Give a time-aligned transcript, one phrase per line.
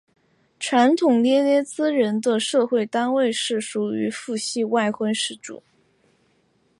[0.59, 5.61] 传统涅涅茨人的社会单位是属于父系外婚氏族。